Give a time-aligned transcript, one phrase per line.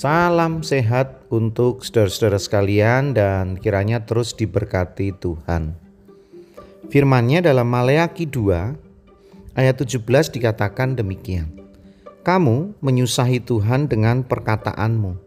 [0.00, 5.76] Salam sehat untuk saudara-saudara sekalian dan kiranya terus diberkati Tuhan.
[6.88, 10.00] Firmannya dalam Maleaki 2 ayat 17
[10.32, 11.52] dikatakan demikian.
[12.24, 15.20] Kamu menyusahi Tuhan dengan perkataanmu.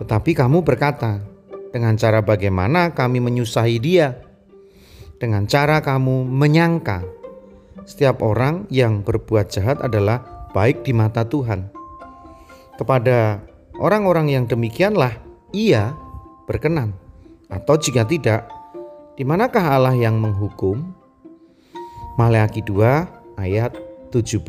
[0.00, 1.20] Tetapi kamu berkata,
[1.68, 4.16] dengan cara bagaimana kami menyusahi dia?
[5.20, 7.04] Dengan cara kamu menyangka
[7.84, 11.68] setiap orang yang berbuat jahat adalah baik di mata Tuhan.
[12.80, 15.16] Kepada Orang-orang yang demikianlah
[15.56, 15.96] ia
[16.44, 16.92] berkenan.
[17.48, 18.48] Atau jika tidak,
[19.16, 20.92] di manakah Allah yang menghukum?
[22.20, 23.72] Maleakhi 2 ayat
[24.12, 24.44] 17.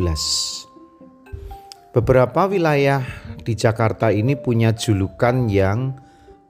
[1.95, 3.05] Beberapa wilayah
[3.47, 5.95] di Jakarta ini punya julukan yang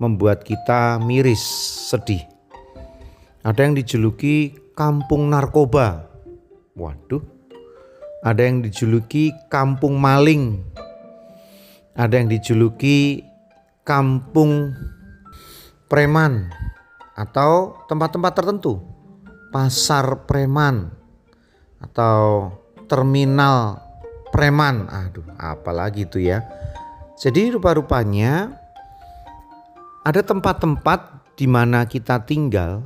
[0.02, 1.42] membuat kita miris,
[1.94, 2.26] sedih.
[3.46, 6.10] Ada yang dijuluki kampung narkoba.
[6.74, 7.22] Waduh.
[8.24, 10.64] Ada yang dijuluki kampung maling
[11.94, 13.22] ada yang dijuluki
[13.86, 14.74] kampung
[15.86, 16.50] preman
[17.14, 18.82] atau tempat-tempat tertentu,
[19.54, 20.90] pasar preman
[21.78, 22.50] atau
[22.90, 23.78] terminal
[24.34, 24.90] preman.
[24.90, 26.42] Aduh, apalagi itu ya.
[27.14, 28.58] Jadi rupa-rupanya
[30.02, 32.82] ada tempat-tempat di mana kita tinggal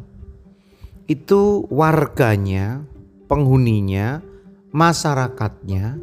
[1.07, 2.83] itu warganya,
[3.31, 4.19] penghuninya,
[4.75, 5.95] masyarakatnya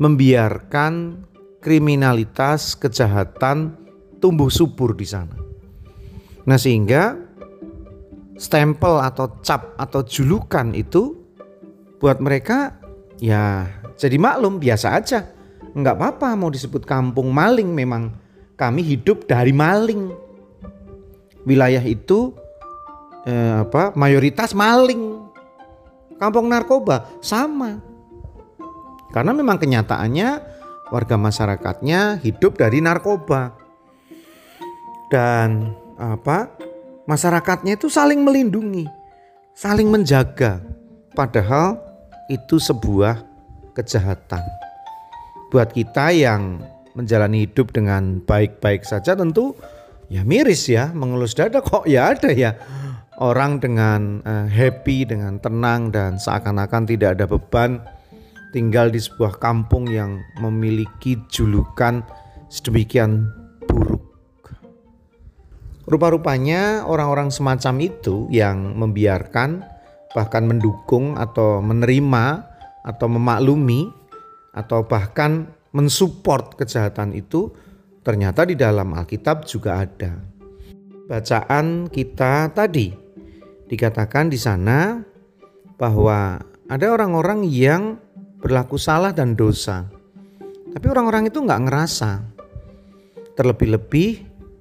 [0.00, 1.22] membiarkan
[1.64, 3.72] kriminalitas, kejahatan
[4.20, 5.32] tumbuh subur di sana.
[6.44, 7.16] Nah, sehingga
[8.36, 11.16] stempel atau cap atau julukan itu
[11.96, 12.76] buat mereka
[13.16, 13.64] ya
[13.96, 15.32] jadi maklum biasa aja.
[15.74, 18.14] Enggak apa-apa mau disebut kampung maling memang
[18.54, 20.12] kami hidup dari maling.
[21.48, 22.36] Wilayah itu
[23.26, 25.24] eh, apa mayoritas maling.
[26.20, 27.82] Kampung narkoba sama.
[29.10, 30.28] Karena memang kenyataannya
[30.94, 33.58] warga masyarakatnya hidup dari narkoba.
[35.10, 36.54] Dan apa?
[37.10, 38.86] Masyarakatnya itu saling melindungi,
[39.58, 40.62] saling menjaga.
[41.18, 41.82] Padahal
[42.30, 43.26] itu sebuah
[43.74, 44.42] kejahatan.
[45.50, 46.62] Buat kita yang
[46.94, 49.58] menjalani hidup dengan baik-baik saja tentu
[50.08, 52.54] ya miris ya, mengelus dada kok ya ada ya
[53.18, 57.82] orang dengan uh, happy, dengan tenang dan seakan-akan tidak ada beban
[58.54, 62.06] tinggal di sebuah kampung yang memiliki julukan
[62.46, 63.26] sedemikian
[63.66, 64.54] buruk.
[65.90, 69.66] Rupa-rupanya orang-orang semacam itu yang membiarkan
[70.14, 72.46] bahkan mendukung atau menerima
[72.86, 73.90] atau memaklumi
[74.54, 77.50] atau bahkan mensupport kejahatan itu
[78.06, 80.14] ternyata di dalam Alkitab juga ada.
[81.10, 82.94] Bacaan kita tadi
[83.66, 85.02] dikatakan di sana
[85.74, 86.38] bahwa
[86.70, 87.98] ada orang-orang yang
[88.44, 89.88] berlaku salah dan dosa.
[90.76, 92.10] Tapi orang-orang itu nggak ngerasa.
[93.40, 94.10] Terlebih-lebih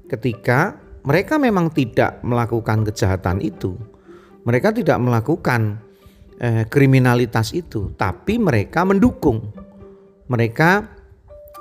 [0.08, 3.76] ketika mereka memang tidak melakukan kejahatan itu.
[4.48, 5.84] Mereka tidak melakukan
[6.40, 9.52] eh, kriminalitas itu, tapi mereka mendukung.
[10.32, 10.88] Mereka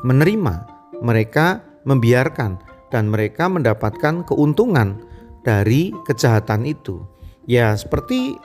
[0.07, 0.55] menerima,
[1.03, 2.63] mereka membiarkan
[2.95, 5.03] dan mereka mendapatkan keuntungan
[5.43, 7.03] dari kejahatan itu.
[7.51, 8.39] Ya, seperti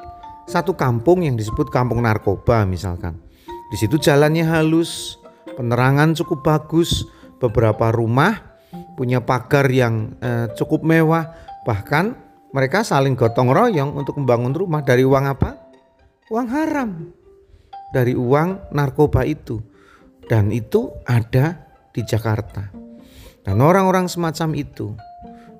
[0.50, 3.27] satu kampung yang disebut kampung narkoba misalkan.
[3.68, 5.20] Di situ jalannya halus,
[5.60, 7.04] penerangan cukup bagus,
[7.38, 8.60] beberapa rumah
[8.96, 11.36] punya pagar yang eh, cukup mewah,
[11.68, 12.16] bahkan
[12.56, 15.60] mereka saling gotong royong untuk membangun rumah dari uang apa?
[16.32, 16.92] Uang haram.
[17.92, 19.60] Dari uang narkoba itu.
[20.28, 22.68] Dan itu ada di Jakarta.
[23.48, 24.92] Dan orang-orang semacam itu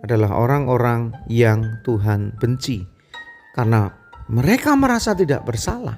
[0.03, 2.84] adalah orang-orang yang Tuhan benci
[3.56, 3.89] karena
[4.29, 5.97] mereka merasa tidak bersalah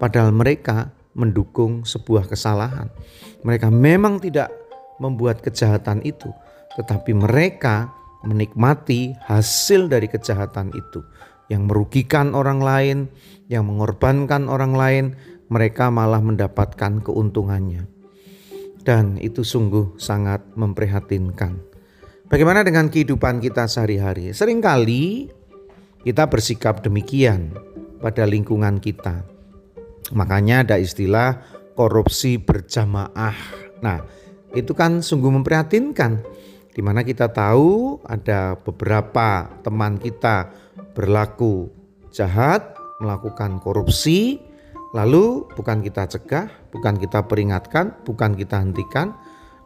[0.00, 2.90] padahal mereka mendukung sebuah kesalahan.
[3.42, 4.52] Mereka memang tidak
[5.00, 6.30] membuat kejahatan itu,
[6.76, 7.90] tetapi mereka
[8.20, 11.00] menikmati hasil dari kejahatan itu
[11.50, 12.98] yang merugikan orang lain,
[13.50, 15.04] yang mengorbankan orang lain,
[15.50, 17.90] mereka malah mendapatkan keuntungannya.
[18.80, 21.58] Dan itu sungguh sangat memprihatinkan.
[22.30, 24.30] Bagaimana dengan kehidupan kita sehari-hari?
[24.30, 25.26] Seringkali
[26.06, 27.52] kita bersikap demikian
[27.98, 29.26] pada lingkungan kita
[30.12, 31.42] Makanya ada istilah
[31.78, 33.36] korupsi berjamaah.
[33.80, 34.02] Nah,
[34.52, 36.22] itu kan sungguh memprihatinkan.
[36.70, 40.50] Di mana kita tahu ada beberapa teman kita
[40.94, 41.70] berlaku
[42.14, 44.38] jahat, melakukan korupsi,
[44.94, 49.14] lalu bukan kita cegah, bukan kita peringatkan, bukan kita hentikan,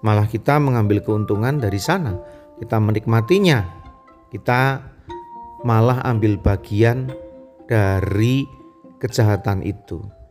[0.00, 2.17] malah kita mengambil keuntungan dari sana.
[2.56, 3.85] Kita menikmatinya.
[4.31, 4.81] Kita
[5.67, 7.11] malah ambil bagian
[7.67, 8.44] dari
[9.00, 10.24] kejahatan itu.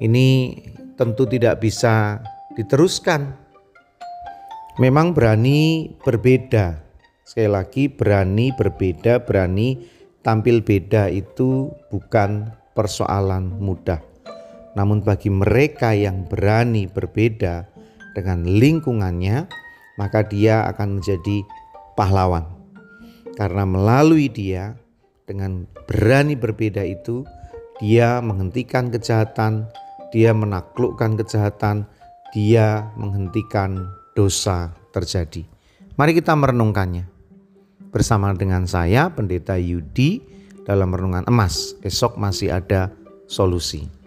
[0.00, 0.56] Ini
[0.96, 2.24] tentu tidak bisa
[2.56, 3.36] diteruskan.
[4.80, 6.80] Memang berani berbeda.
[7.28, 9.76] Sekali lagi berani berbeda, berani
[10.24, 14.00] tampil beda itu bukan persoalan mudah.
[14.72, 17.68] Namun bagi mereka yang berani berbeda
[18.16, 19.46] dengan lingkungannya,
[20.00, 21.44] maka dia akan menjadi
[21.92, 22.48] pahlawan.
[23.36, 24.80] Karena melalui dia
[25.28, 27.22] dengan berani berbeda itu,
[27.80, 29.68] dia menghentikan kejahatan,
[30.10, 31.86] dia menaklukkan kejahatan,
[32.34, 35.46] dia menghentikan dosa terjadi.
[35.94, 37.06] Mari kita merenungkannya.
[37.90, 40.22] Bersama dengan saya, Pendeta Yudi,
[40.62, 41.74] dalam renungan emas.
[41.82, 42.94] Esok masih ada
[43.26, 43.99] solusi.